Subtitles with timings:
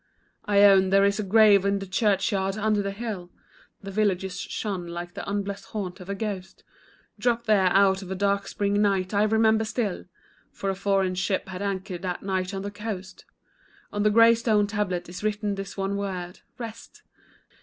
[0.49, 3.29] Ione, there is a grave in the churchyard under the hill,
[3.83, 6.63] The villagers shun like the unblest haunt of a ghost,
[7.19, 10.05] Dropped there out of a dark spring night, I remember still,
[10.51, 13.25] For a foreign ship had anchored that night on the coast;
[13.93, 17.03] On the gray stone tablet is written this one word "Rest."